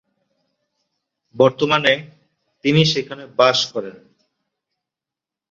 [1.35, 1.93] বর্তমানে,
[2.65, 3.95] তিনি সেখানে বাস করেন।